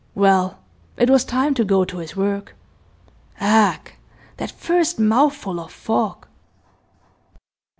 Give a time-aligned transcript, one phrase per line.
[0.15, 0.57] Well,
[0.97, 2.55] it was time to go to his work.
[3.39, 3.91] Ugh!
[4.37, 6.25] That first mouthful of fog!